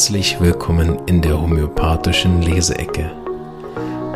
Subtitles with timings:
[0.00, 3.10] herzlich willkommen in der homöopathischen Leseecke.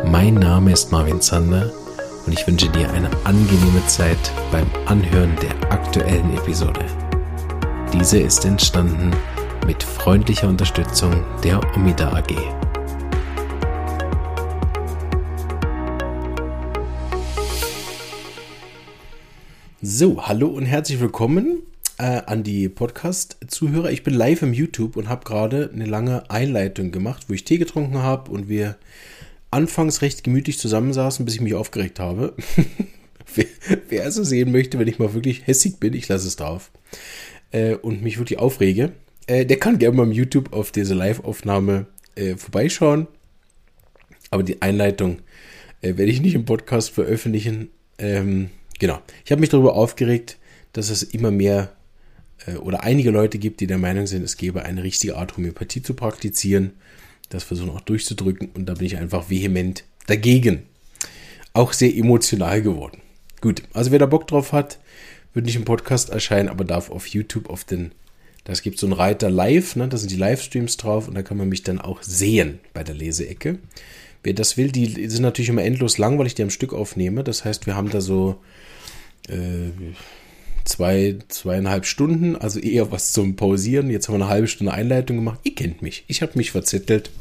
[0.03, 1.71] Mein Name ist Marvin Zander
[2.25, 4.17] und ich wünsche dir eine angenehme Zeit
[4.51, 6.83] beim Anhören der aktuellen Episode.
[7.93, 9.11] Diese ist entstanden
[9.67, 12.33] mit freundlicher Unterstützung der Omida AG.
[19.83, 21.61] So, hallo und herzlich willkommen
[21.97, 23.91] äh, an die Podcast-Zuhörer.
[23.91, 27.57] Ich bin live im YouTube und habe gerade eine lange Einleitung gemacht, wo ich Tee
[27.57, 28.77] getrunken habe und wir
[29.51, 32.33] anfangs recht gemütlich zusammensaßen, bis ich mich aufgeregt habe.
[33.35, 33.45] wer,
[33.89, 36.71] wer also sehen möchte, wenn ich mal wirklich hässig bin, ich lasse es drauf
[37.51, 38.91] äh, und mich wirklich aufrege,
[39.27, 43.07] äh, der kann gerne mal im YouTube auf diese Live-Aufnahme äh, vorbeischauen.
[44.31, 45.19] Aber die Einleitung
[45.81, 47.69] äh, werde ich nicht im Podcast veröffentlichen.
[47.97, 48.99] Ähm, genau.
[49.23, 50.37] Ich habe mich darüber aufgeregt,
[50.73, 51.71] dass es immer mehr
[52.59, 55.93] oder einige Leute gibt, die der Meinung sind, es gäbe eine richtige Art Homöopathie zu
[55.93, 56.73] praktizieren.
[57.29, 60.63] Das versuchen auch durchzudrücken und da bin ich einfach vehement dagegen.
[61.53, 63.01] Auch sehr emotional geworden.
[63.41, 64.79] Gut, also wer da Bock drauf hat,
[65.33, 67.91] wird nicht im Podcast erscheinen, aber darf auf YouTube auf den,
[68.43, 71.37] das gibt so einen Reiter live, ne, da sind die Livestreams drauf und da kann
[71.37, 73.59] man mich dann auch sehen bei der Leseecke.
[74.23, 77.23] Wer das will, die sind natürlich immer endlos lang, weil ich die am Stück aufnehme.
[77.23, 78.37] Das heißt, wir haben da so
[79.27, 79.69] äh,
[80.75, 83.89] zwei, zweieinhalb Stunden, also eher was zum Pausieren.
[83.89, 85.39] Jetzt haben wir eine halbe Stunde Einleitung gemacht.
[85.43, 87.11] Ihr kennt mich, ich habe mich verzettelt.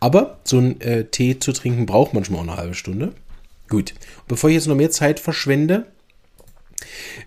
[0.00, 3.12] Aber so ein äh, Tee zu trinken braucht manchmal auch eine halbe Stunde.
[3.68, 3.92] Gut,
[4.26, 5.86] bevor ich jetzt noch mehr Zeit verschwende,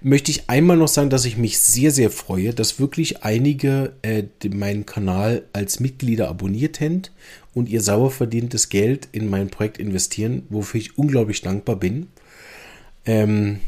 [0.02, 4.23] möchte ich einmal noch sagen, dass ich mich sehr, sehr freue, dass wirklich einige äh,
[4.50, 7.03] meinen Kanal als Mitglieder abonniert haben
[7.53, 12.08] und ihr sauer verdientes Geld in mein Projekt investieren, wofür ich unglaublich dankbar bin.
[13.06, 13.59] Ähm,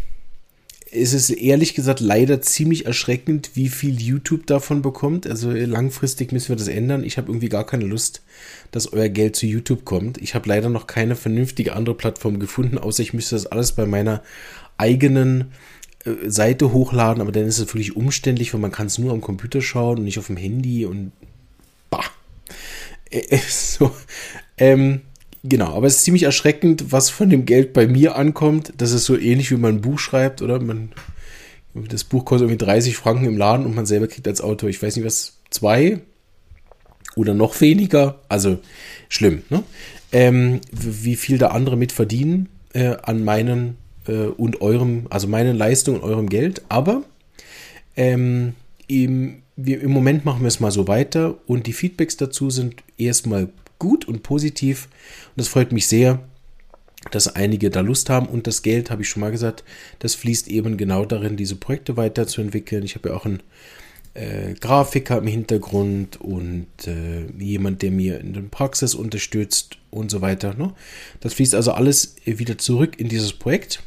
[0.95, 5.25] es ist ehrlich gesagt leider ziemlich erschreckend, wie viel YouTube davon bekommt.
[5.25, 7.03] Also langfristig müssen wir das ändern.
[7.03, 8.21] Ich habe irgendwie gar keine Lust,
[8.71, 10.19] dass euer Geld zu YouTube kommt.
[10.19, 13.85] Ich habe leider noch keine vernünftige andere Plattform gefunden, außer ich müsste das alles bei
[13.85, 14.21] meiner
[14.77, 15.51] eigenen
[16.05, 19.21] äh, Seite hochladen, aber dann ist es wirklich umständlich, weil man kann es nur am
[19.21, 21.11] Computer schauen und nicht auf dem Handy und
[21.89, 22.05] bah.
[23.09, 23.91] Äh, äh so,
[24.57, 25.01] ähm,
[25.43, 28.73] Genau, aber es ist ziemlich erschreckend, was von dem Geld bei mir ankommt.
[28.77, 30.59] Das ist so ähnlich, wie man ein Buch schreibt, oder?
[30.61, 30.93] Man,
[31.73, 34.81] das Buch kostet irgendwie 30 Franken im Laden und man selber kriegt als Autor, ich
[34.81, 35.99] weiß nicht was, zwei
[37.15, 38.21] oder noch weniger.
[38.29, 38.59] Also
[39.09, 39.63] schlimm, ne?
[40.13, 43.77] Ähm, wie viel da andere mit verdienen äh, an meinen
[44.07, 46.61] äh, und eurem, also meinen Leistungen und eurem Geld.
[46.69, 47.03] Aber
[47.97, 48.53] ähm,
[48.87, 52.75] im, wir, im Moment machen wir es mal so weiter und die Feedbacks dazu sind
[52.97, 53.49] erstmal
[53.83, 54.85] gut und positiv.
[54.85, 56.23] Und das freut mich sehr,
[57.11, 58.27] dass einige da Lust haben.
[58.27, 59.65] Und das Geld, habe ich schon mal gesagt,
[59.99, 62.83] das fließt eben genau darin, diese Projekte weiterzuentwickeln.
[62.83, 63.43] Ich habe ja auch einen
[64.13, 70.21] äh, Grafiker im Hintergrund und äh, jemand, der mir in der Praxis unterstützt und so
[70.21, 70.53] weiter.
[70.53, 70.73] Ne?
[71.19, 73.83] Das fließt also alles wieder zurück in dieses Projekt.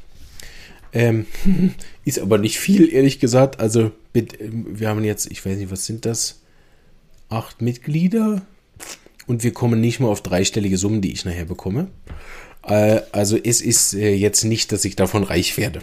[0.92, 1.26] Ähm,
[2.04, 3.60] ist aber nicht viel, ehrlich gesagt.
[3.60, 6.42] Also, mit, wir haben jetzt, ich weiß nicht, was sind das?
[7.28, 8.42] Acht Mitglieder,
[9.26, 11.88] und wir kommen nicht mal auf dreistellige Summen, die ich nachher bekomme.
[12.66, 15.80] Äh, also es ist äh, jetzt nicht, dass ich davon reich werde.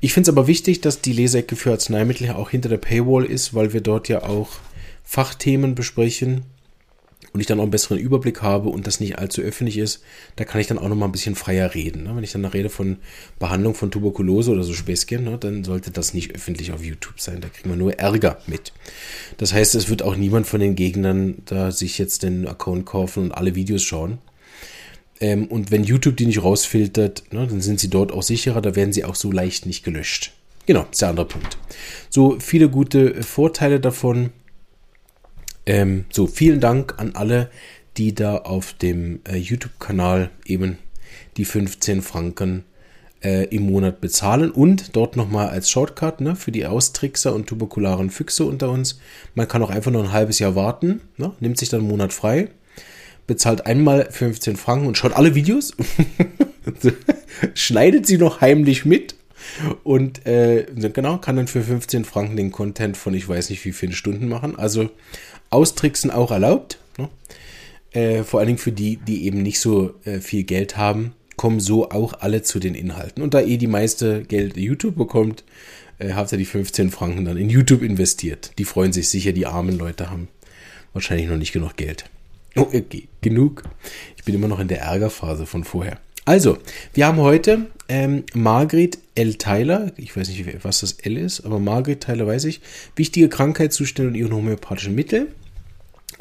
[0.00, 3.54] Ich finde es aber wichtig, dass die Leseecke für Arzneimittel auch hinter der Paywall ist,
[3.54, 4.48] weil wir dort ja auch
[5.04, 6.44] Fachthemen besprechen
[7.32, 10.02] und ich dann auch einen besseren Überblick habe und das nicht allzu öffentlich ist,
[10.36, 12.04] da kann ich dann auch noch mal ein bisschen freier reden.
[12.04, 12.14] Ne?
[12.14, 12.98] Wenn ich dann rede von
[13.38, 17.40] Behandlung von Tuberkulose oder so Späßchen, ne, dann sollte das nicht öffentlich auf YouTube sein.
[17.40, 18.72] Da kriegen wir nur Ärger mit.
[19.38, 23.24] Das heißt, es wird auch niemand von den Gegnern da sich jetzt den Account kaufen
[23.24, 24.18] und alle Videos schauen.
[25.20, 28.76] Ähm, und wenn YouTube die nicht rausfiltert, ne, dann sind sie dort auch sicherer, da
[28.76, 30.32] werden sie auch so leicht nicht gelöscht.
[30.66, 31.56] Genau, ist der andere Punkt.
[32.08, 34.30] So viele gute Vorteile davon.
[35.66, 37.50] Ähm, so, vielen Dank an alle,
[37.96, 40.78] die da auf dem äh, YouTube-Kanal eben
[41.36, 42.64] die 15 Franken
[43.22, 48.10] äh, im Monat bezahlen und dort nochmal als Shortcut ne, für die Austrickser und tuberkularen
[48.10, 48.98] Füchse unter uns.
[49.34, 52.12] Man kann auch einfach nur ein halbes Jahr warten, ne, nimmt sich dann einen Monat
[52.12, 52.48] frei,
[53.26, 55.74] bezahlt einmal 15 Franken und schaut alle Videos,
[57.54, 59.14] schneidet sie noch heimlich mit
[59.84, 63.72] und äh, genau, kann dann für 15 Franken den Content von ich weiß nicht wie
[63.72, 64.58] viele Stunden machen.
[64.58, 64.90] Also
[65.52, 66.78] Austricksen auch erlaubt.
[66.98, 67.08] Ne?
[67.92, 71.60] Äh, vor allen Dingen für die, die eben nicht so äh, viel Geld haben, kommen
[71.60, 73.22] so auch alle zu den Inhalten.
[73.22, 75.44] Und da eh die meiste Geld YouTube bekommt,
[75.98, 78.52] äh, habt ihr die 15 Franken dann in YouTube investiert.
[78.58, 80.28] Die freuen sich sicher, die armen Leute haben
[80.92, 82.04] wahrscheinlich noch nicht genug Geld.
[82.56, 83.62] Oh, okay, genug.
[84.16, 85.98] Ich bin immer noch in der Ärgerphase von vorher.
[86.24, 86.58] Also,
[86.94, 89.34] wir haben heute ähm, Margret L.
[89.34, 92.60] Tyler, ich weiß nicht, was das L ist, aber Margret Tyler weiß ich,
[92.94, 95.28] wichtige Krankheitszustände und ihre homöopathischen Mittel.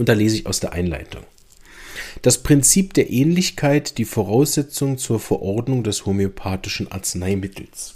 [0.01, 1.21] Und da lese ich aus der Einleitung.
[2.23, 7.93] Das Prinzip der Ähnlichkeit die Voraussetzung zur Verordnung des homöopathischen Arzneimittels.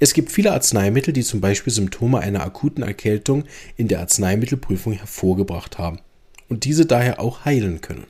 [0.00, 3.44] Es gibt viele Arzneimittel, die zum Beispiel Symptome einer akuten Erkältung
[3.76, 5.98] in der Arzneimittelprüfung hervorgebracht haben
[6.48, 8.06] und diese daher auch heilen können.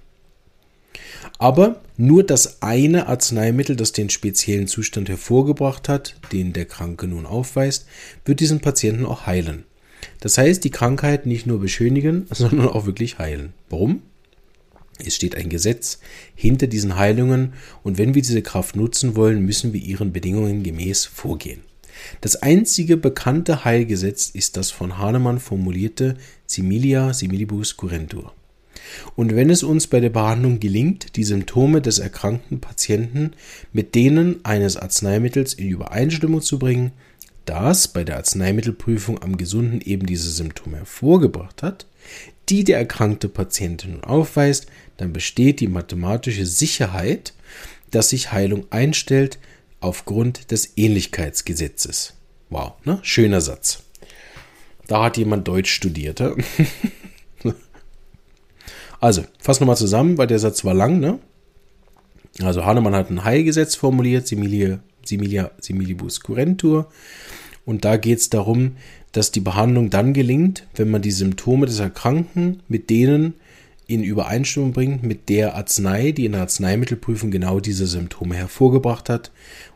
[1.40, 7.26] Aber nur das eine Arzneimittel, das den speziellen Zustand hervorgebracht hat, den der Kranke nun
[7.26, 7.88] aufweist,
[8.24, 9.64] wird diesen Patienten auch heilen.
[10.20, 13.52] Das heißt, die Krankheit nicht nur beschönigen, sondern auch wirklich heilen.
[13.68, 14.02] Warum?
[15.04, 15.98] Es steht ein Gesetz
[16.36, 21.04] hinter diesen Heilungen und wenn wir diese Kraft nutzen wollen, müssen wir ihren Bedingungen gemäß
[21.04, 21.60] vorgehen.
[22.20, 26.16] Das einzige bekannte Heilgesetz ist das von Hahnemann formulierte
[26.46, 28.32] Similia similibus curentur.
[29.16, 33.32] Und wenn es uns bei der Behandlung gelingt, die Symptome des erkrankten Patienten
[33.72, 36.92] mit denen eines Arzneimittels in Übereinstimmung zu bringen,
[37.44, 41.86] das bei der Arzneimittelprüfung am Gesunden eben diese Symptome hervorgebracht hat,
[42.48, 47.32] die der erkrankte Patient nun aufweist, dann besteht die mathematische Sicherheit,
[47.90, 49.38] dass sich Heilung einstellt
[49.80, 52.14] aufgrund des Ähnlichkeitsgesetzes.
[52.50, 52.98] Wow, ne?
[53.02, 53.82] Schöner Satz.
[54.86, 56.20] Da hat jemand Deutsch studiert.
[59.00, 61.18] also, fassen wir mal zusammen, weil der Satz war lang, ne?
[62.42, 66.90] Also Hahnemann hat ein Heilgesetz formuliert, Similia, Similia, Similibus curentur.
[67.64, 68.76] Und da geht es darum,
[69.12, 73.34] dass die Behandlung dann gelingt, wenn man die Symptome des Erkrankten mit denen
[73.86, 79.30] in Übereinstimmung bringt mit der Arznei, die in der Arzneimittelprüfung genau diese Symptome hervorgebracht hat.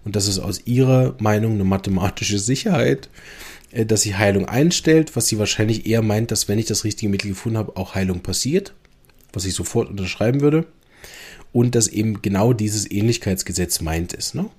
[0.04, 3.10] Und das ist aus ihrer Meinung eine mathematische Sicherheit,
[3.70, 7.10] äh, dass sie Heilung einstellt, was sie wahrscheinlich eher meint, dass wenn ich das richtige
[7.10, 8.74] Mittel gefunden habe, auch Heilung passiert,
[9.32, 10.66] was ich sofort unterschreiben würde.
[11.52, 14.34] Und dass eben genau dieses Ähnlichkeitsgesetz meint ist.
[14.34, 14.50] Ne?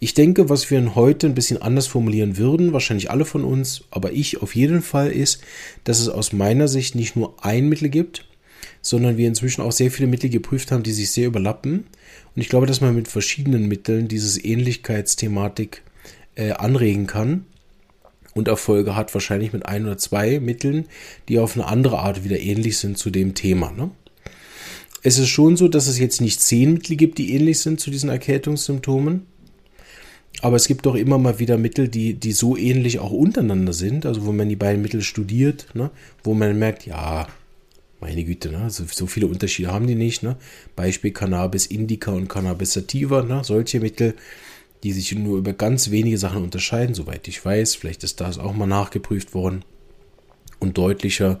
[0.00, 4.12] Ich denke, was wir heute ein bisschen anders formulieren würden, wahrscheinlich alle von uns, aber
[4.12, 5.42] ich auf jeden Fall, ist,
[5.84, 8.26] dass es aus meiner Sicht nicht nur ein Mittel gibt,
[8.82, 11.86] sondern wir inzwischen auch sehr viele Mittel geprüft haben, die sich sehr überlappen.
[12.34, 15.82] Und ich glaube, dass man mit verschiedenen Mitteln dieses Ähnlichkeitsthematik
[16.36, 17.46] äh, anregen kann
[18.34, 20.86] und Erfolge hat, wahrscheinlich mit ein oder zwei Mitteln,
[21.28, 23.70] die auf eine andere Art wieder ähnlich sind zu dem Thema.
[23.72, 23.90] Ne?
[25.02, 27.90] Es ist schon so, dass es jetzt nicht zehn Mittel gibt, die ähnlich sind zu
[27.90, 29.26] diesen Erkältungssymptomen.
[30.44, 34.04] Aber es gibt doch immer mal wieder Mittel, die, die so ähnlich auch untereinander sind,
[34.04, 35.90] also wo man die beiden Mittel studiert, ne,
[36.22, 37.26] wo man merkt, ja,
[37.98, 38.68] meine Güte, ne?
[38.68, 40.22] so, so, viele Unterschiede haben die nicht.
[40.22, 40.36] Ne?
[40.76, 43.42] Beispiel Cannabis Indica und Cannabis Sativa, ne?
[43.42, 44.16] solche Mittel,
[44.82, 47.76] die sich nur über ganz wenige Sachen unterscheiden, soweit ich weiß.
[47.76, 49.64] Vielleicht ist das auch mal nachgeprüft worden.
[50.58, 51.40] Und deutlicher,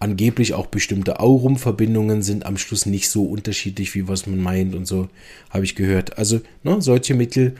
[0.00, 4.84] angeblich auch bestimmte Aurum-Verbindungen sind am Schluss nicht so unterschiedlich, wie was man meint und
[4.84, 5.08] so,
[5.48, 6.18] habe ich gehört.
[6.18, 7.54] Also ne, solche Mittel,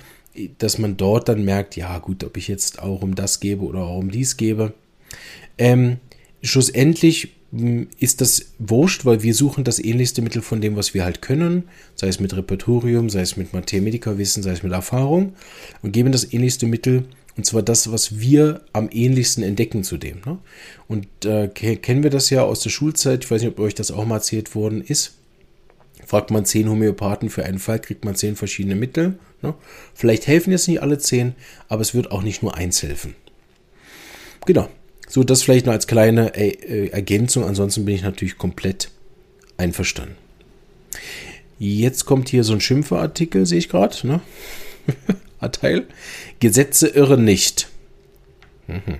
[0.58, 3.80] dass man dort dann merkt, ja gut, ob ich jetzt auch um das gebe oder
[3.80, 4.74] auch um dies gebe.
[5.58, 5.98] Ähm,
[6.42, 7.32] schlussendlich
[8.00, 11.64] ist das wurscht, weil wir suchen das ähnlichste Mittel von dem, was wir halt können,
[11.94, 15.34] sei es mit Repertorium, sei es mit Mathematikerwissen, sei es mit Erfahrung
[15.82, 17.04] und geben das ähnlichste Mittel
[17.36, 20.20] und zwar das, was wir am ähnlichsten entdecken zu dem.
[20.26, 20.38] Ne?
[20.88, 23.90] Und äh, kennen wir das ja aus der Schulzeit, ich weiß nicht, ob euch das
[23.90, 25.14] auch mal erzählt worden ist.
[26.04, 29.18] Fragt man zehn Homöopathen für einen Fall, kriegt man zehn verschiedene Mittel.
[29.44, 29.54] Ne?
[29.94, 31.34] Vielleicht helfen jetzt nicht alle zehn,
[31.68, 33.14] aber es wird auch nicht nur eins helfen.
[34.46, 34.68] Genau,
[35.08, 37.44] so, das vielleicht nur als kleine äh, Ergänzung.
[37.44, 38.90] Ansonsten bin ich natürlich komplett
[39.56, 40.16] einverstanden.
[41.58, 44.06] Jetzt kommt hier so ein Schimpferartikel, sehe ich gerade.
[44.06, 44.20] Ne?
[45.52, 45.86] Teil.
[46.40, 47.68] Gesetze irren nicht.
[48.66, 48.98] Mhm.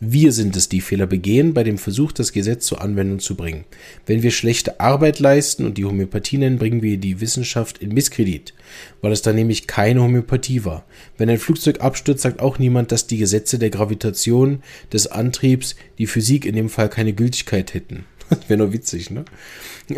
[0.00, 3.64] Wir sind es, die Fehler begehen bei dem Versuch, das Gesetz zur Anwendung zu bringen.
[4.06, 8.54] Wenn wir schlechte Arbeit leisten und die Homöopathie nennen, bringen wir die Wissenschaft in Misskredit,
[9.00, 10.84] weil es da nämlich keine Homöopathie war.
[11.16, 16.06] Wenn ein Flugzeug abstürzt, sagt auch niemand, dass die Gesetze der Gravitation, des Antriebs, die
[16.06, 18.04] Physik in dem Fall keine Gültigkeit hätten.
[18.30, 19.24] Das wäre nur witzig, ne?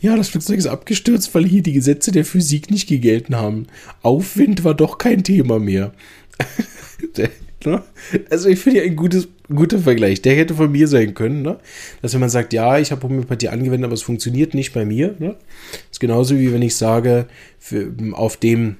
[0.00, 3.66] Ja, das Flugzeug ist abgestürzt, weil hier die Gesetze der Physik nicht gegelten haben.
[4.02, 5.94] Aufwind war doch kein Thema mehr.
[7.64, 7.82] Ne?
[8.30, 10.22] Also ich finde ja ein gutes, guter Vergleich.
[10.22, 11.58] Der hätte von mir sein können, ne?
[12.00, 15.14] Dass wenn man sagt, ja, ich habe Homöopathie angewendet, aber es funktioniert nicht bei mir.
[15.18, 15.36] Ne?
[15.70, 17.26] Das ist genauso wie wenn ich sage,
[17.58, 18.76] für, auf dem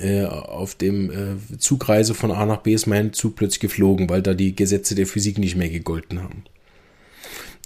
[0.00, 4.22] äh, auf dem äh, Zugreise von A nach B ist mein Zug plötzlich geflogen, weil
[4.22, 6.44] da die Gesetze der Physik nicht mehr gegolten haben.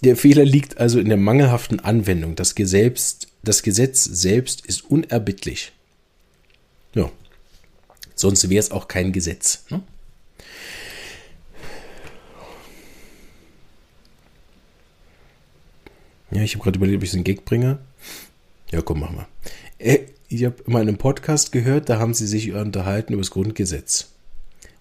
[0.03, 2.35] Der Fehler liegt also in der mangelhaften Anwendung.
[2.35, 5.71] Das Gesetz, das Gesetz selbst ist unerbittlich.
[6.93, 7.09] Ja.
[8.13, 9.63] Sonst wäre es auch kein Gesetz.
[9.69, 9.81] Ne?
[16.31, 17.79] Ja, ich habe gerade überlegt, ob ich so einen Gag bringe.
[18.71, 19.27] Ja, komm, mach mal.
[19.79, 23.31] Äh, ich habe mal in einem Podcast gehört, da haben sie sich unterhalten über das
[23.31, 24.09] Grundgesetz.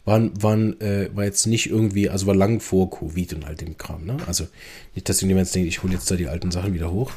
[0.04, 3.78] waren, waren, äh, war jetzt nicht irgendwie, also war lang vor Covid und all dem
[3.78, 4.04] Kram.
[4.04, 4.16] Ne?
[4.26, 4.46] Also
[4.94, 7.12] nicht, dass jemand denkt, ich hole jetzt da die alten Sachen wieder hoch.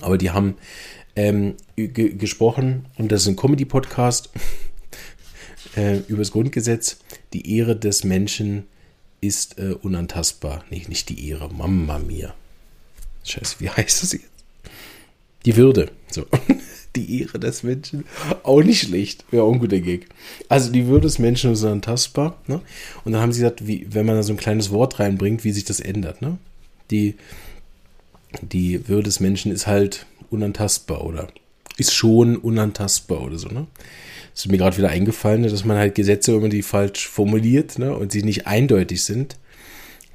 [0.00, 0.54] Aber die haben
[1.16, 4.30] ähm, gesprochen, und das ist ein Comedy-Podcast
[5.76, 6.98] äh, über das Grundgesetz.
[7.32, 8.66] Die Ehre des Menschen
[9.20, 10.64] ist äh, unantastbar.
[10.70, 12.34] Nee, nicht die Ehre, Mama mia.
[13.28, 14.24] Scheiße, wie heißt das jetzt?
[15.44, 15.90] Die Würde.
[16.10, 16.26] So.
[16.96, 18.04] Die Ehre des Menschen.
[18.42, 19.24] Auch nicht schlecht.
[19.30, 20.08] Wäre auch ein guter Gag.
[20.48, 22.40] Also die Würde des Menschen ist unantastbar.
[22.46, 22.60] Ne?
[23.04, 25.52] Und dann haben sie gesagt, wie, wenn man da so ein kleines Wort reinbringt, wie
[25.52, 26.22] sich das ändert.
[26.22, 26.38] Ne?
[26.90, 27.14] Die,
[28.40, 31.28] die Würde des Menschen ist halt unantastbar oder
[31.76, 33.48] ist schon unantastbar oder so.
[33.48, 33.66] Ne?
[34.32, 37.78] Das ist mir gerade wieder eingefallen, dass man halt Gesetze, wenn man die falsch formuliert
[37.78, 39.36] ne, und sie nicht eindeutig sind,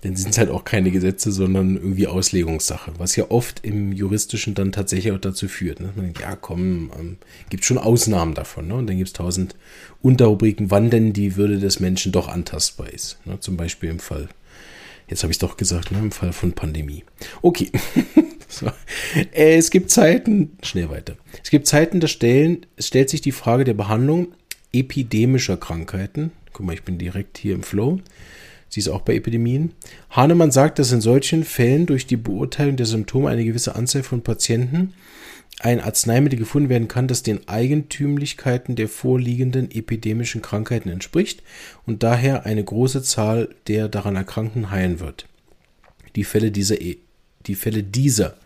[0.04, 4.54] dann sind es halt auch keine Gesetze, sondern irgendwie Auslegungssache, was ja oft im Juristischen
[4.54, 5.80] dann tatsächlich auch dazu führt.
[5.80, 5.94] Ne?
[5.96, 7.18] Man denkt, ja komm, ähm,
[7.50, 8.68] gibt schon Ausnahmen davon.
[8.68, 8.76] Ne?
[8.76, 9.56] Und dann gibt es tausend
[10.02, 13.18] Unterrubriken, wann denn die Würde des Menschen doch antastbar ist.
[13.24, 13.40] Ne?
[13.40, 14.28] Zum Beispiel im Fall,
[15.08, 16.00] jetzt habe ich es doch gesagt, ne?
[16.00, 17.06] im Fall von Pandemie.
[17.42, 17.72] Okay.
[18.50, 18.68] so.
[19.32, 21.16] äh, es gibt Zeiten, schnell weiter.
[21.42, 24.34] Es gibt Zeiten, da stellen, es stellt sich die Frage der Behandlung
[24.74, 26.32] epidemischer Krankheiten.
[26.52, 28.02] Guck mal, ich bin direkt hier im Flow
[28.74, 29.74] Sie ist auch bei Epidemien.
[30.10, 34.24] Hahnemann sagt, dass in solchen Fällen durch die Beurteilung der Symptome eine gewisse Anzahl von
[34.24, 34.96] Patienten
[35.60, 41.44] ein Arzneimittel gefunden werden kann, das den Eigentümlichkeiten der vorliegenden epidemischen Krankheiten entspricht
[41.86, 45.28] und daher eine große Zahl der daran Erkrankten heilen wird.
[46.16, 46.98] Die Fälle dieser, e
[47.46, 48.38] die Fälle dieser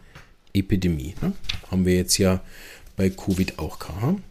[0.53, 1.31] Epidemie ne,
[1.71, 2.41] haben wir jetzt ja
[2.97, 4.21] bei Covid auch gehabt.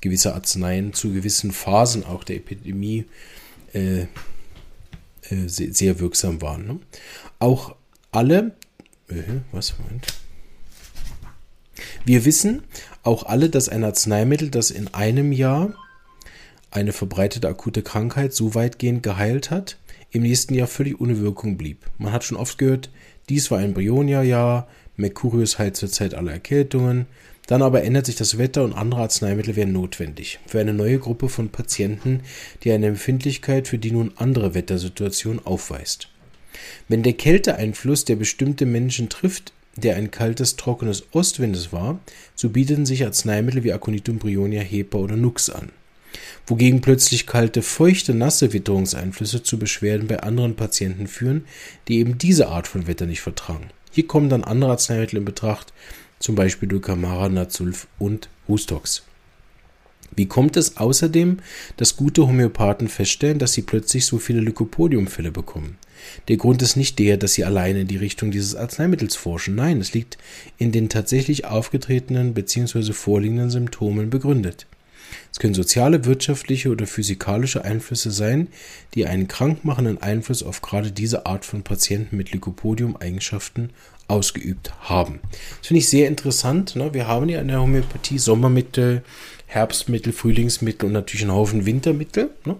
[0.00, 3.04] Gewisse Arzneien zu gewissen Phasen auch der Epidemie
[3.72, 4.06] äh,
[5.30, 6.66] äh, sehr, wirksam waren.
[6.66, 6.78] Ne?
[7.38, 7.76] Auch
[8.12, 8.52] alle,
[9.08, 10.06] äh, was, Moment.
[12.04, 12.62] Wir wissen
[13.02, 15.74] auch alle, dass ein Arzneimittel, das in einem Jahr
[16.70, 19.78] eine verbreitete akute Krankheit so weitgehend geheilt hat,
[20.10, 21.78] im nächsten Jahr völlig ohne Wirkung blieb.
[21.98, 22.90] Man hat schon oft gehört,
[23.28, 27.06] dies war ein Brionia-Jahr, Mercurius heilt zur Zeit aller Erkältungen,
[27.46, 30.38] dann aber ändert sich das Wetter und andere Arzneimittel werden notwendig.
[30.46, 32.20] Für eine neue Gruppe von Patienten,
[32.62, 36.08] die eine Empfindlichkeit für die nun andere Wettersituation aufweist.
[36.88, 41.98] Wenn der Kälteeinfluss der bestimmte Menschen trifft, der ein kaltes, trockenes Ostwindes war,
[42.34, 45.70] so bieten sich Arzneimittel wie Aconitum, Brionia, Hepa oder Nux an.
[46.46, 51.44] Wogegen plötzlich kalte, feuchte, nasse Witterungseinflüsse zu Beschwerden bei anderen Patienten führen,
[51.88, 53.70] die eben diese Art von Wetter nicht vertragen.
[53.90, 55.72] Hier kommen dann andere Arzneimittel in Betracht,
[56.24, 59.02] zum Beispiel Dulcamara, Nazulf und Hustox.
[60.16, 61.40] Wie kommt es außerdem,
[61.76, 65.76] dass gute Homöopathen feststellen, dass sie plötzlich so viele Lycopodium-Fälle bekommen?
[66.28, 69.54] Der Grund ist nicht der, dass sie alleine in die Richtung dieses Arzneimittels forschen.
[69.54, 70.16] Nein, es liegt
[70.56, 72.94] in den tatsächlich aufgetretenen bzw.
[72.94, 74.66] vorliegenden Symptomen begründet.
[75.32, 78.48] Es können soziale, wirtschaftliche oder physikalische Einflüsse sein,
[78.94, 83.70] die einen krankmachenden Einfluss auf gerade diese Art von Patienten mit Lycopodium-Eigenschaften
[84.08, 85.20] ausgeübt haben.
[85.58, 86.76] Das finde ich sehr interessant.
[86.76, 86.92] Ne?
[86.92, 89.02] Wir haben ja in der Homöopathie Sommermittel,
[89.46, 92.30] Herbstmittel, Frühlingsmittel und natürlich einen Haufen Wintermittel.
[92.44, 92.56] Ne?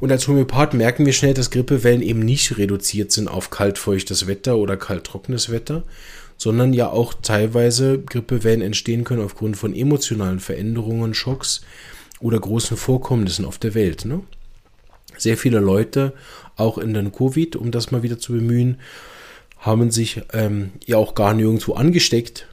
[0.00, 4.56] Und als Homöopath merken wir schnell, dass Grippewellen eben nicht reduziert sind auf kaltfeuchtes Wetter
[4.56, 5.82] oder kalttrockenes Wetter,
[6.38, 11.60] sondern ja auch teilweise Grippewellen entstehen können aufgrund von emotionalen Veränderungen, Schocks
[12.20, 14.04] oder großen Vorkommnissen auf der Welt.
[14.04, 14.22] Ne?
[15.18, 16.14] Sehr viele Leute,
[16.56, 18.78] auch in den Covid, um das mal wieder zu bemühen,
[19.58, 22.46] haben sich ähm, ja auch gar nirgendwo angesteckt,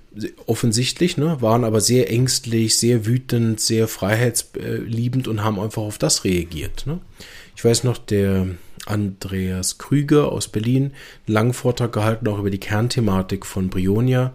[0.45, 6.23] offensichtlich, ne, waren aber sehr ängstlich, sehr wütend, sehr freiheitsliebend und haben einfach auf das
[6.23, 6.87] reagiert.
[6.87, 6.99] Ne.
[7.55, 8.47] Ich weiß noch, der
[8.85, 10.93] Andreas Krüger aus Berlin,
[11.27, 14.33] einen langen Vortrag gehalten, auch über die Kernthematik von Brionia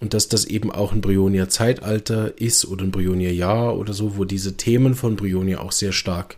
[0.00, 4.16] und dass das eben auch ein Brionia Zeitalter ist oder ein Brionia Jahr oder so,
[4.16, 6.36] wo diese Themen von Brionia auch sehr stark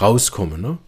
[0.00, 0.60] rauskommen.
[0.60, 0.78] Ne?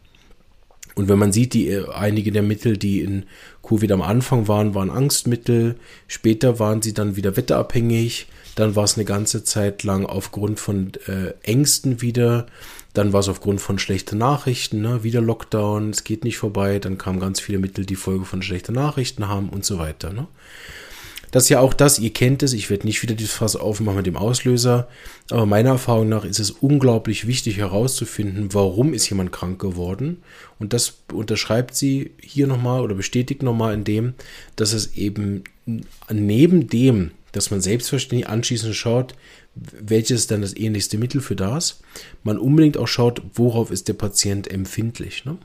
[0.94, 3.24] Und wenn man sieht, die äh, einige der Mittel, die in
[3.62, 5.76] Covid am Anfang waren, waren Angstmittel,
[6.08, 10.92] später waren sie dann wieder wetterabhängig, dann war es eine ganze Zeit lang aufgrund von
[11.06, 12.46] äh, Ängsten wieder,
[12.92, 15.04] dann war es aufgrund von schlechten Nachrichten, ne?
[15.04, 18.74] wieder Lockdown, es geht nicht vorbei, dann kamen ganz viele Mittel, die Folge von schlechten
[18.74, 20.12] Nachrichten haben und so weiter.
[20.12, 20.26] Ne?
[21.30, 23.98] Das ist ja auch das, ihr kennt es, ich werde nicht wieder dieses Fass aufmachen
[23.98, 24.88] mit dem Auslöser,
[25.30, 30.22] aber meiner Erfahrung nach ist es unglaublich wichtig herauszufinden, warum ist jemand krank geworden.
[30.58, 34.14] Und das unterschreibt sie hier nochmal oder bestätigt nochmal in dem,
[34.56, 35.44] dass es eben
[36.10, 39.14] neben dem, dass man selbstverständlich anschließend schaut,
[39.54, 41.80] welches ist dann das ähnlichste Mittel für das,
[42.22, 45.24] man unbedingt auch schaut, worauf ist der Patient empfindlich.
[45.24, 45.38] Ne?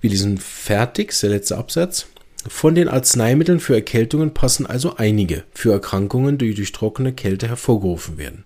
[0.00, 2.06] Wir lesen fertig, der letzte Absatz.
[2.48, 8.18] Von den Arzneimitteln für Erkältungen passen also einige für Erkrankungen, die durch trockene Kälte hervorgerufen
[8.18, 8.44] werden.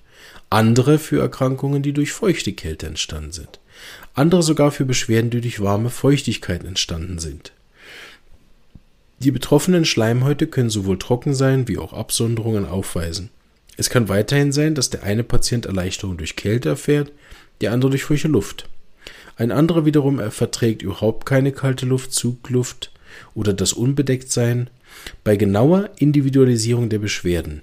[0.50, 3.58] Andere für Erkrankungen, die durch feuchte Kälte entstanden sind.
[4.14, 7.52] andere sogar für Beschwerden, die durch warme Feuchtigkeit entstanden sind.
[9.18, 13.30] Die betroffenen Schleimhäute können sowohl trocken sein wie auch Absonderungen aufweisen.
[13.76, 17.12] Es kann weiterhin sein, dass der eine Patient Erleichterung durch Kälte erfährt,
[17.60, 18.68] der andere durch frische Luft.
[19.36, 22.90] Ein anderer wiederum verträgt überhaupt keine kalte Luft, Zugluft
[23.34, 24.70] oder das Unbedecktsein.
[25.24, 27.62] Bei genauer Individualisierung der Beschwerden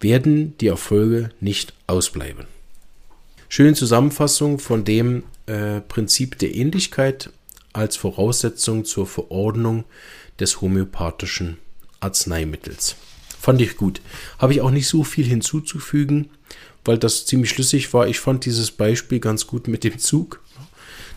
[0.00, 2.46] werden die Erfolge nicht ausbleiben.
[3.48, 7.30] Schöne Zusammenfassung von dem äh, Prinzip der Ähnlichkeit
[7.72, 9.84] als Voraussetzung zur Verordnung
[10.38, 11.58] des homöopathischen
[12.00, 12.96] Arzneimittels.
[13.44, 14.00] Fand ich gut.
[14.38, 16.30] Habe ich auch nicht so viel hinzuzufügen,
[16.82, 18.08] weil das ziemlich schlüssig war.
[18.08, 20.40] Ich fand dieses Beispiel ganz gut mit dem Zug,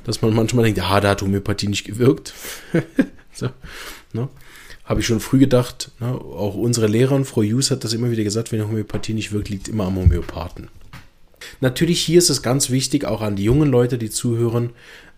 [0.03, 2.34] dass man manchmal denkt, ah, da hat Homöopathie nicht gewirkt.
[3.34, 3.48] so,
[4.12, 4.27] ne?
[4.84, 5.91] Habe ich schon früh gedacht.
[6.01, 6.07] Ne?
[6.07, 9.69] Auch unsere Lehrerin, Frau Hughes, hat das immer wieder gesagt, wenn Homöopathie nicht wirkt, liegt
[9.69, 10.67] immer am Homöopathen.
[11.62, 14.72] Natürlich hier ist es ganz wichtig, auch an die jungen Leute, die zuhören,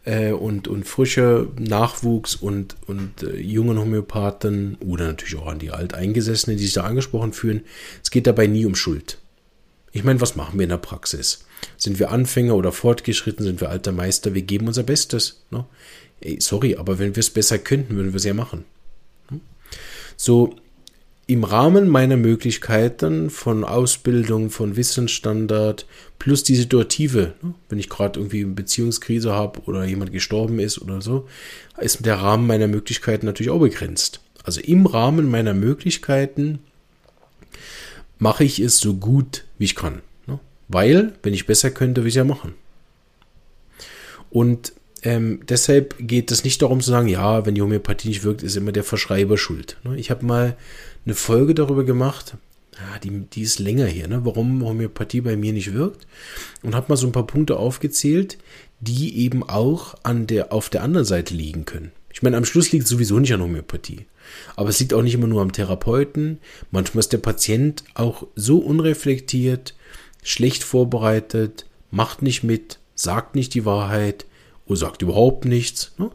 [0.10, 5.70] äh, und, und frische Nachwuchs und, und äh, jungen Homöopathen oder natürlich auch an die
[5.70, 7.62] Alteingesessenen, die sich da angesprochen fühlen.
[8.02, 9.20] Es geht dabei nie um Schuld.
[9.92, 11.46] Ich meine, was machen wir in der Praxis?
[11.78, 13.46] Sind wir Anfänger oder fortgeschritten?
[13.46, 14.34] Sind wir alter Meister?
[14.34, 15.44] Wir geben unser Bestes.
[15.52, 15.66] Ne?
[16.22, 18.66] Ey, sorry, aber wenn wir es besser könnten, würden wir es ja machen.
[19.30, 19.42] Hm?
[20.18, 20.56] So,
[21.30, 25.86] im Rahmen meiner Möglichkeiten von Ausbildung, von Wissensstandard,
[26.18, 30.82] plus die Situative, ne, wenn ich gerade irgendwie eine Beziehungskrise habe oder jemand gestorben ist
[30.82, 31.28] oder so,
[31.78, 34.22] ist der Rahmen meiner Möglichkeiten natürlich auch begrenzt.
[34.44, 36.60] Also im Rahmen meiner Möglichkeiten
[38.18, 40.02] mache ich es so gut, wie ich kann.
[40.26, 40.40] Ne?
[40.68, 42.56] Weil, wenn ich besser könnte, würde ich ja machen.
[44.32, 48.44] Und ähm, deshalb geht es nicht darum zu sagen, ja, wenn die Homöopathie nicht wirkt,
[48.44, 49.78] ist immer der Verschreiber schuld.
[49.84, 49.98] Ne?
[49.98, 50.58] Ich habe mal
[51.06, 52.36] eine Folge darüber gemacht.
[53.04, 54.22] Die, die ist länger hier, ne?
[54.24, 56.08] warum Homöopathie bei mir nicht wirkt.
[56.64, 58.38] Und habe mal so ein paar Punkte aufgezählt,
[58.80, 61.92] die eben auch an der, auf der anderen Seite liegen können.
[62.12, 64.06] Ich meine, am Schluss liegt es sowieso nicht an Homöopathie.
[64.56, 66.40] Aber es liegt auch nicht immer nur am Therapeuten.
[66.72, 69.76] Manchmal ist der Patient auch so unreflektiert,
[70.24, 74.26] schlecht vorbereitet, macht nicht mit, sagt nicht die Wahrheit
[74.70, 75.92] oder sagt überhaupt nichts.
[75.98, 76.10] Ne?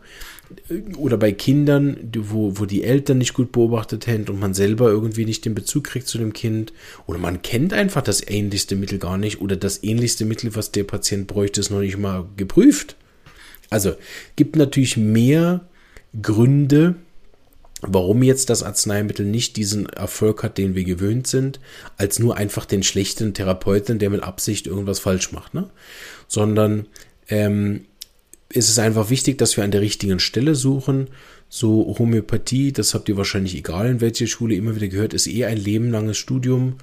[0.96, 5.24] oder bei Kindern, wo, wo die Eltern nicht gut beobachtet haben und man selber irgendwie
[5.24, 6.72] nicht den Bezug kriegt zu dem Kind.
[7.06, 10.84] Oder man kennt einfach das ähnlichste Mittel gar nicht oder das ähnlichste Mittel, was der
[10.84, 12.96] Patient bräuchte, ist noch nicht mal geprüft.
[13.70, 13.94] Also
[14.36, 15.66] gibt natürlich mehr
[16.20, 16.96] Gründe,
[17.80, 21.60] warum jetzt das Arzneimittel nicht diesen Erfolg hat, den wir gewöhnt sind,
[21.96, 25.70] als nur einfach den schlechten Therapeuten, der mit Absicht irgendwas falsch macht, ne?
[26.28, 26.86] Sondern
[27.28, 27.86] ähm,
[28.54, 31.08] ist es einfach wichtig, dass wir an der richtigen Stelle suchen.
[31.48, 35.44] So Homöopathie, das habt ihr wahrscheinlich egal in welcher Schule immer wieder gehört, ist eh
[35.44, 36.76] ein lebenlanges Studium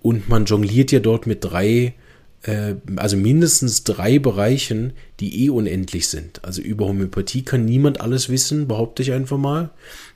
[0.00, 1.94] und man jongliert ja dort mit drei,
[2.42, 6.44] äh, also mindestens drei Bereichen, die eh unendlich sind.
[6.44, 9.70] Also über Homöopathie kann niemand alles wissen, behaupte ich einfach mal.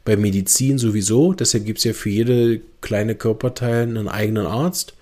[0.04, 4.94] Bei Medizin sowieso, deshalb gibt es ja für jede kleine Körperteil einen eigenen Arzt.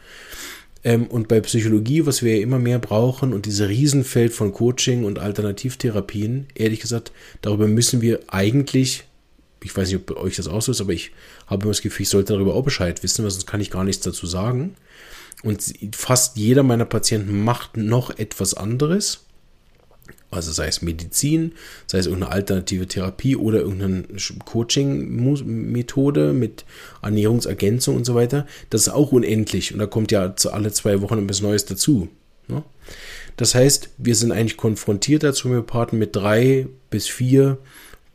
[0.83, 5.05] Ähm, und bei Psychologie, was wir ja immer mehr brauchen und diese Riesenfeld von Coaching
[5.05, 7.13] und Alternativtherapien, ehrlich gesagt,
[7.43, 9.05] darüber müssen wir eigentlich,
[9.63, 11.13] ich weiß nicht, ob euch das auch so ist, aber ich
[11.47, 13.85] habe immer das Gefühl, ich sollte darüber auch Bescheid wissen, weil sonst kann ich gar
[13.85, 14.77] nichts dazu sagen.
[15.43, 15.63] Und
[15.93, 19.25] fast jeder meiner Patienten macht noch etwas anderes.
[20.31, 21.53] Also sei es Medizin,
[21.87, 24.05] sei es irgendeine alternative Therapie oder irgendeine
[24.45, 26.65] Coaching-Methode mit
[27.03, 28.47] Ernährungsergänzung und so weiter.
[28.71, 32.09] Das ist auch unendlich und da kommt ja alle zwei Wochen etwas Neues dazu.
[32.47, 32.63] Ne?
[33.37, 37.59] Das heißt, wir sind eigentlich konfrontiert als Homöopathen mit drei bis vier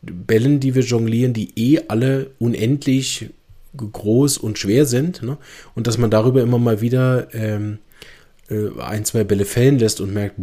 [0.01, 3.29] Bällen, die wir jonglieren, die eh alle unendlich
[3.75, 5.21] groß und schwer sind.
[5.21, 5.37] Ne?
[5.73, 7.84] Und dass man darüber immer mal wieder ähm, äh,
[8.47, 10.35] ein, zwei Bälle fällen lässt und merkt,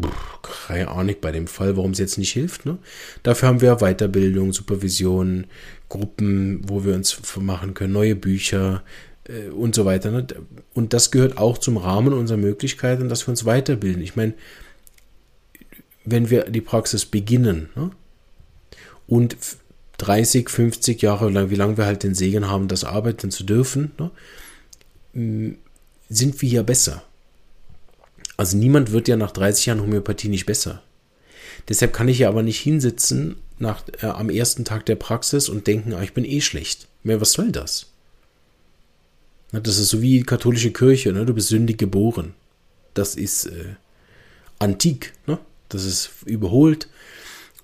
[0.66, 2.66] keine Ahnung bei dem Fall, warum es jetzt nicht hilft.
[2.66, 2.78] Ne?
[3.22, 5.46] Dafür haben wir Weiterbildung, Supervision,
[5.88, 8.82] Gruppen, wo wir uns machen können, neue Bücher
[9.28, 10.10] äh, und so weiter.
[10.10, 10.26] Ne?
[10.74, 14.02] Und das gehört auch zum Rahmen unserer Möglichkeiten, dass wir uns weiterbilden.
[14.02, 14.34] Ich meine,
[16.04, 17.90] wenn wir die Praxis beginnen ne?
[19.06, 19.36] und
[19.98, 23.92] 30, 50 Jahre lang, wie lange wir halt den Segen haben, das arbeiten zu dürfen,
[23.96, 24.10] ne?
[26.08, 27.04] sind wir ja besser.
[28.42, 30.82] Also niemand wird ja nach 30 Jahren Homöopathie nicht besser.
[31.68, 35.68] Deshalb kann ich ja aber nicht hinsitzen nach, äh, am ersten Tag der Praxis und
[35.68, 36.88] denken, ah, ich bin eh schlecht.
[37.04, 37.92] Mehr, was soll das?
[39.52, 41.24] Na, das ist so wie die katholische Kirche, ne?
[41.24, 42.34] du bist sündig geboren.
[42.94, 43.76] Das ist äh,
[44.58, 45.38] antik, ne?
[45.68, 46.88] das ist überholt.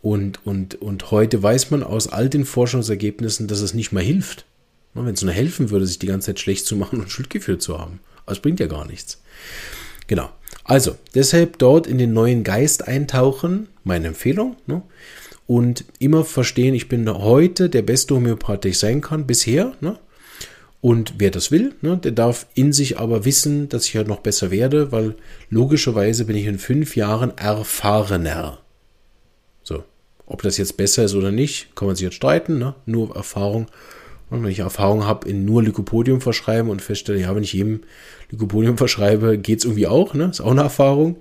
[0.00, 4.44] Und, und, und heute weiß man aus all den Forschungsergebnissen, dass es nicht mehr hilft.
[4.94, 7.80] Wenn es nur helfen würde, sich die ganze Zeit schlecht zu machen und Schuldgefühl zu
[7.80, 7.98] haben.
[8.26, 9.20] Aber es bringt ja gar nichts.
[10.08, 10.30] Genau.
[10.64, 14.56] Also, deshalb dort in den neuen Geist eintauchen, meine Empfehlung.
[14.66, 14.82] Ne?
[15.46, 19.74] Und immer verstehen, ich bin heute der beste Homöopath, der ich sein kann, bisher.
[19.80, 19.98] Ne?
[20.80, 24.20] Und wer das will, ne, der darf in sich aber wissen, dass ich halt noch
[24.20, 25.16] besser werde, weil
[25.50, 28.60] logischerweise bin ich in fünf Jahren erfahrener.
[29.62, 29.84] So.
[30.26, 32.74] Ob das jetzt besser ist oder nicht, kann man sich jetzt streiten, ne?
[32.86, 33.66] Nur Erfahrung.
[34.30, 37.80] Und wenn ich Erfahrung habe in nur Lycopodium verschreiben und feststelle, ja, wenn ich jedem
[38.30, 40.26] Lycopodium verschreibe, geht es irgendwie auch, ne?
[40.26, 41.16] Ist auch eine Erfahrung.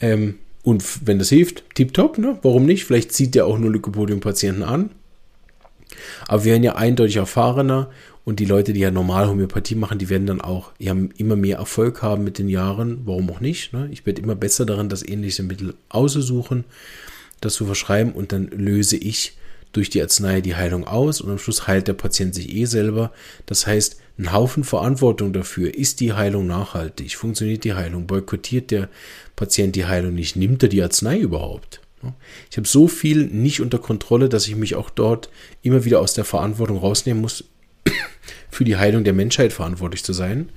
[0.00, 2.38] Ähm, und wenn das hilft, tipptopp, ne?
[2.42, 2.84] Warum nicht?
[2.84, 4.90] Vielleicht zieht der auch nur Lycopodium-Patienten an.
[6.26, 7.90] Aber wir werden ja eindeutig erfahrener
[8.24, 11.58] und die Leute, die ja normal Homöopathie machen, die werden dann auch ja, immer mehr
[11.58, 13.02] Erfolg haben mit den Jahren.
[13.04, 13.72] Warum auch nicht?
[13.72, 13.88] Ne?
[13.90, 16.64] Ich werde immer besser darin, das ähnliche Mittel auszusuchen,
[17.40, 19.36] das zu verschreiben und dann löse ich
[19.72, 23.12] durch die Arznei die Heilung aus und am Schluss heilt der Patient sich eh selber.
[23.46, 25.74] Das heißt, ein Haufen Verantwortung dafür.
[25.74, 27.16] Ist die Heilung nachhaltig?
[27.16, 28.06] Funktioniert die Heilung?
[28.06, 28.88] Boykottiert der
[29.36, 30.36] Patient die Heilung nicht?
[30.36, 31.80] Nimmt er die Arznei überhaupt?
[32.50, 35.30] Ich habe so viel nicht unter Kontrolle, dass ich mich auch dort
[35.62, 37.44] immer wieder aus der Verantwortung rausnehmen muss,
[38.52, 40.50] für die Heilung der Menschheit verantwortlich zu sein,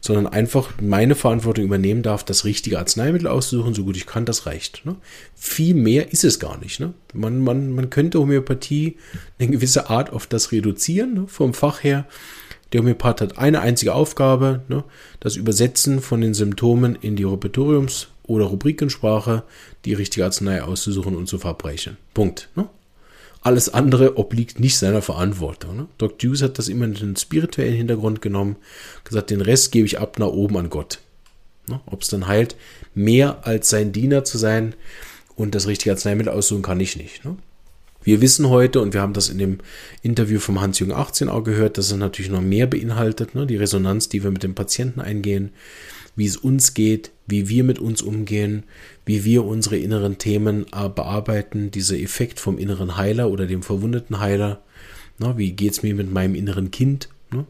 [0.00, 4.46] sondern einfach meine Verantwortung übernehmen darf, das richtige Arzneimittel auszusuchen, so gut ich kann, das
[4.46, 4.84] reicht.
[4.84, 4.96] Ne?
[5.34, 6.78] Viel mehr ist es gar nicht.
[6.78, 6.92] Ne?
[7.14, 8.98] Man, man, man könnte Homöopathie
[9.38, 11.24] eine gewisse Art auf das reduzieren, ne?
[11.26, 12.06] vom Fach her.
[12.72, 14.84] Der Homöopath hat eine einzige Aufgabe, ne?
[15.18, 19.42] das Übersetzen von den Symptomen in die Repertoriums- oder Rubrikensprache,
[19.86, 21.96] die richtige Arznei auszusuchen und zu verbrechen.
[22.12, 22.50] Punkt.
[22.54, 22.68] Ne?
[23.40, 25.76] Alles andere obliegt nicht seiner Verantwortung.
[25.76, 25.86] Ne?
[25.98, 28.56] Doc Deuce hat das immer in den spirituellen Hintergrund genommen,
[29.04, 30.98] gesagt, den Rest gebe ich ab nach oben an Gott.
[31.68, 31.80] Ne?
[31.86, 32.56] Ob es dann heilt,
[32.94, 34.74] mehr als sein Diener zu sein
[35.36, 37.24] und das richtige Arzneimittel aussuchen kann ich nicht.
[37.24, 37.36] Ne?
[38.02, 39.58] Wir wissen heute, und wir haben das in dem
[40.02, 43.46] Interview vom Hans-Jürgen 18 auch gehört, dass es natürlich noch mehr beinhaltet, ne?
[43.46, 45.50] die Resonanz, die wir mit dem Patienten eingehen,
[46.16, 48.64] wie es uns geht, wie wir mit uns umgehen,
[49.06, 54.18] wie wir unsere inneren Themen äh, bearbeiten, dieser Effekt vom inneren Heiler oder dem verwundeten
[54.18, 54.62] Heiler,
[55.18, 57.46] na, wie es mir mit meinem inneren Kind ne,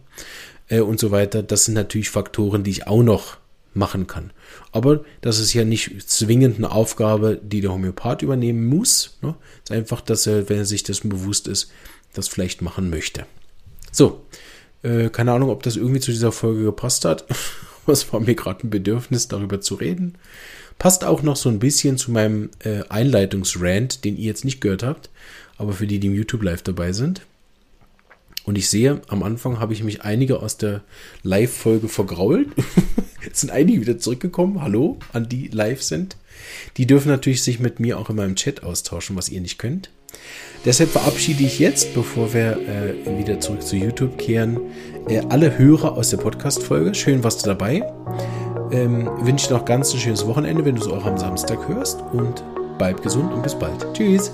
[0.69, 3.39] äh, und so weiter, das sind natürlich Faktoren, die ich auch noch
[3.75, 4.33] machen kann.
[4.73, 9.19] Aber das ist ja nicht zwingend eine Aufgabe, die der Homöopath übernehmen muss.
[9.23, 9.35] Ne?
[9.65, 11.71] Es ist einfach, dass er, wenn er sich dessen bewusst ist,
[12.13, 13.27] das vielleicht machen möchte.
[13.93, 14.23] So,
[14.83, 17.25] äh, keine Ahnung, ob das irgendwie zu dieser Folge gepasst hat.
[17.89, 20.17] Was war mir gerade ein Bedürfnis, darüber zu reden.
[20.79, 24.83] Passt auch noch so ein bisschen zu meinem äh, Einleitungsrand, den ihr jetzt nicht gehört
[24.83, 25.11] habt,
[25.57, 27.23] aber für die, die im YouTube Live dabei sind.
[28.45, 30.83] Und ich sehe, am Anfang habe ich mich einige aus der
[31.23, 32.49] Live-Folge vergrault.
[33.25, 34.63] Jetzt sind einige wieder zurückgekommen.
[34.63, 36.17] Hallo an die live sind.
[36.77, 39.91] Die dürfen natürlich sich mit mir auch in meinem Chat austauschen, was ihr nicht könnt.
[40.65, 44.59] Deshalb verabschiede ich jetzt, bevor wir äh, wieder zurück zu YouTube kehren,
[45.09, 46.95] äh, alle Hörer aus der Podcast-Folge.
[46.95, 47.83] Schön warst du dabei.
[48.73, 52.01] Ähm, wünsche dir noch ganz ein schönes Wochenende, wenn du es auch am Samstag hörst.
[52.13, 52.45] Und
[52.77, 53.87] bleib gesund und bis bald.
[53.95, 54.33] Tschüss.